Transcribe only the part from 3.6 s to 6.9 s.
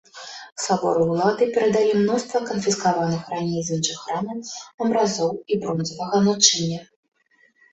з іншых храмаў абразоў і бронзавага начыння.